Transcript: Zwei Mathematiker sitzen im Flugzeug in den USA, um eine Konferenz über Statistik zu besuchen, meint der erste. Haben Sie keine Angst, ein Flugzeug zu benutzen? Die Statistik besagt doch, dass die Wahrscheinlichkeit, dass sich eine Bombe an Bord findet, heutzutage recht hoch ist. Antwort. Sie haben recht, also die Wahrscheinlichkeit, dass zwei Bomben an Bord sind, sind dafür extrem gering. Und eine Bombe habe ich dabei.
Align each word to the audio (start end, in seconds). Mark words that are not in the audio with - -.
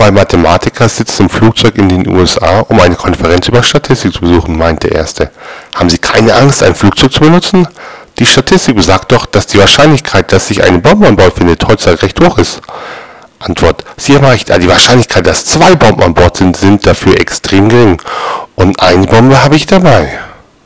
Zwei 0.00 0.12
Mathematiker 0.12 0.88
sitzen 0.88 1.24
im 1.24 1.28
Flugzeug 1.28 1.76
in 1.76 1.90
den 1.90 2.08
USA, 2.08 2.60
um 2.60 2.80
eine 2.80 2.94
Konferenz 2.94 3.48
über 3.48 3.62
Statistik 3.62 4.14
zu 4.14 4.20
besuchen, 4.22 4.56
meint 4.56 4.82
der 4.82 4.92
erste. 4.92 5.30
Haben 5.74 5.90
Sie 5.90 5.98
keine 5.98 6.34
Angst, 6.36 6.62
ein 6.62 6.74
Flugzeug 6.74 7.12
zu 7.12 7.20
benutzen? 7.20 7.68
Die 8.18 8.24
Statistik 8.24 8.76
besagt 8.76 9.12
doch, 9.12 9.26
dass 9.26 9.46
die 9.46 9.58
Wahrscheinlichkeit, 9.58 10.32
dass 10.32 10.48
sich 10.48 10.64
eine 10.64 10.78
Bombe 10.78 11.06
an 11.06 11.16
Bord 11.16 11.34
findet, 11.36 11.68
heutzutage 11.68 12.00
recht 12.00 12.18
hoch 12.18 12.38
ist. 12.38 12.62
Antwort. 13.40 13.84
Sie 13.98 14.14
haben 14.14 14.24
recht, 14.24 14.50
also 14.50 14.62
die 14.62 14.72
Wahrscheinlichkeit, 14.72 15.26
dass 15.26 15.44
zwei 15.44 15.74
Bomben 15.74 16.02
an 16.02 16.14
Bord 16.14 16.34
sind, 16.34 16.56
sind 16.56 16.86
dafür 16.86 17.20
extrem 17.20 17.68
gering. 17.68 18.00
Und 18.56 18.80
eine 18.80 19.06
Bombe 19.06 19.44
habe 19.44 19.56
ich 19.56 19.66
dabei. 19.66 20.18